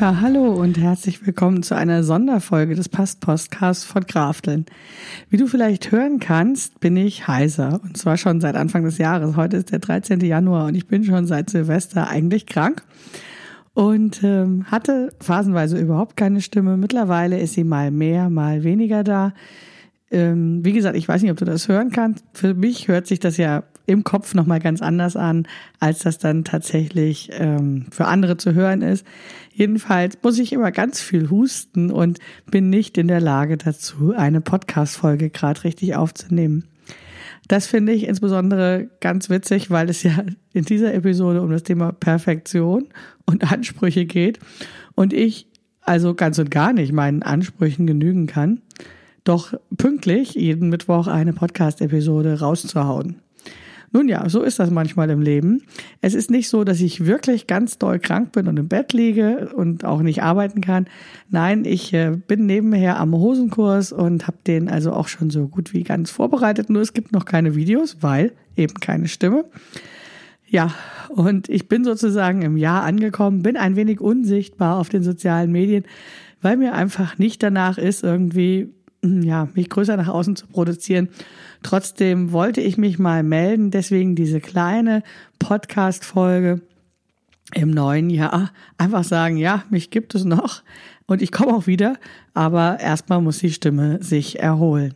[0.00, 4.64] Ja, hallo und herzlich willkommen zu einer Sonderfolge des Past-Podcasts von Krafteln.
[5.28, 9.34] Wie du vielleicht hören kannst, bin ich heiser und zwar schon seit Anfang des Jahres.
[9.34, 10.20] Heute ist der 13.
[10.20, 12.84] Januar und ich bin schon seit Silvester eigentlich krank
[13.74, 16.76] und ähm, hatte phasenweise überhaupt keine Stimme.
[16.76, 19.34] Mittlerweile ist sie mal mehr, mal weniger da.
[20.12, 22.24] Ähm, wie gesagt, ich weiß nicht, ob du das hören kannst.
[22.34, 25.48] Für mich hört sich das ja im Kopf nochmal ganz anders an,
[25.80, 29.06] als das dann tatsächlich ähm, für andere zu hören ist.
[29.52, 32.18] Jedenfalls muss ich immer ganz viel husten und
[32.50, 36.64] bin nicht in der Lage dazu, eine Podcast-Folge gerade richtig aufzunehmen.
[37.48, 41.92] Das finde ich insbesondere ganz witzig, weil es ja in dieser Episode um das Thema
[41.92, 42.88] Perfektion
[43.24, 44.38] und Ansprüche geht
[44.94, 45.48] und ich
[45.80, 48.60] also ganz und gar nicht meinen Ansprüchen genügen kann,
[49.24, 53.22] doch pünktlich jeden Mittwoch eine Podcast-Episode rauszuhauen.
[53.92, 55.62] Nun ja, so ist das manchmal im Leben.
[56.00, 59.50] Es ist nicht so, dass ich wirklich ganz doll krank bin und im Bett liege
[59.54, 60.86] und auch nicht arbeiten kann.
[61.30, 65.72] Nein, ich äh, bin nebenher am Hosenkurs und habe den also auch schon so gut
[65.72, 66.70] wie ganz vorbereitet.
[66.70, 69.44] Nur es gibt noch keine Videos, weil eben keine Stimme.
[70.46, 70.74] Ja,
[71.08, 75.84] und ich bin sozusagen im Jahr angekommen, bin ein wenig unsichtbar auf den sozialen Medien,
[76.40, 78.72] weil mir einfach nicht danach ist, irgendwie
[79.02, 81.08] ja, mich größer nach außen zu produzieren.
[81.62, 85.02] Trotzdem wollte ich mich mal melden, deswegen diese kleine
[85.38, 86.60] Podcast-Folge
[87.54, 88.52] im neuen Jahr.
[88.76, 90.62] Einfach sagen, ja, mich gibt es noch
[91.06, 91.96] und ich komme auch wieder,
[92.34, 94.94] aber erstmal muss die Stimme sich erholen.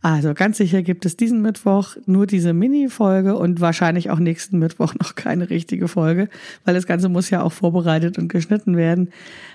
[0.00, 4.94] Also ganz sicher gibt es diesen Mittwoch nur diese Mini-Folge und wahrscheinlich auch nächsten Mittwoch
[4.94, 6.28] noch keine richtige Folge,
[6.64, 9.10] weil das Ganze muss ja auch vorbereitet und geschnitten werden.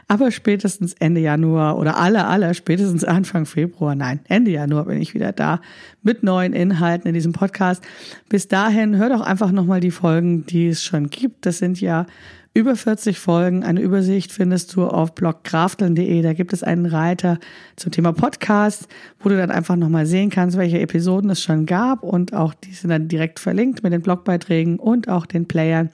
[0.10, 5.14] Aber spätestens Ende Januar oder aller, aller spätestens Anfang Februar, nein, Ende Januar bin ich
[5.14, 5.62] wieder da
[6.02, 7.82] mit neuen Inhalten in diesem Podcast.
[8.28, 11.46] Bis dahin hör doch einfach nochmal die Folgen, die es schon gibt.
[11.46, 12.06] Das sind ja
[12.54, 13.64] über 40 Folgen.
[13.64, 16.22] Eine Übersicht findest du auf blogkrafteln.de.
[16.22, 17.40] Da gibt es einen Reiter
[17.76, 18.88] zum Thema Podcast,
[19.20, 22.74] wo du dann einfach nochmal sehen kannst, welche Episoden es schon gab und auch die
[22.74, 25.90] sind dann direkt verlinkt mit den Blogbeiträgen und auch den Playern.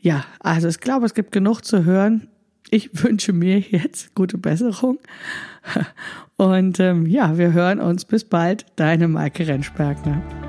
[0.00, 2.28] Ja, also ich glaube, es gibt genug zu hören.
[2.70, 4.98] Ich wünsche mir jetzt gute Besserung.
[6.36, 8.66] Und ähm, ja, wir hören uns bis bald.
[8.76, 10.45] Deine Maike Rentschbergner.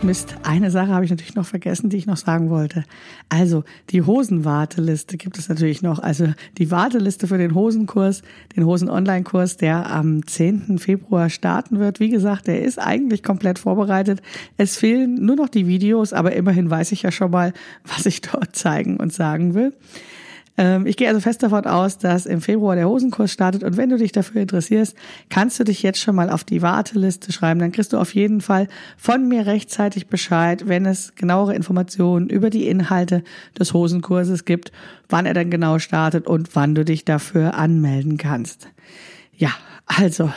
[0.00, 2.84] Ach Mist, eine Sache habe ich natürlich noch vergessen, die ich noch sagen wollte.
[3.28, 5.98] Also die Hosenwarteliste gibt es natürlich noch.
[5.98, 8.22] Also die Warteliste für den Hosenkurs,
[8.56, 10.78] den Hosen-Online-Kurs, der am 10.
[10.78, 12.00] Februar starten wird.
[12.00, 14.22] Wie gesagt, der ist eigentlich komplett vorbereitet.
[14.56, 17.52] Es fehlen nur noch die Videos, aber immerhin weiß ich ja schon mal,
[17.84, 19.74] was ich dort zeigen und sagen will.
[20.56, 23.90] Ähm, ich gehe also fest davon aus, dass im Februar der Hosenkurs startet und wenn
[23.90, 24.96] du dich dafür interessierst,
[25.28, 27.60] kannst du dich jetzt schon mal auf die Warteliste schreiben.
[27.60, 32.50] Dann kriegst du auf jeden Fall von mir rechtzeitig Bescheid, wenn es genauere Informationen über
[32.50, 33.22] die Inhalte
[33.58, 34.72] des Hosenkurses gibt,
[35.08, 38.68] wann er dann genau startet und wann du dich dafür anmelden kannst.
[39.36, 39.50] Ja,
[39.86, 40.30] also,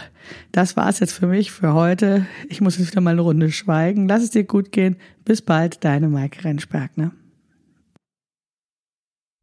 [0.52, 2.26] das war's jetzt für mich für heute.
[2.50, 4.08] Ich muss jetzt wieder mal eine Runde schweigen.
[4.08, 4.96] Lass es dir gut gehen.
[5.26, 6.98] Bis bald, deine Maike Rentschberg.
[6.98, 7.12] Ne?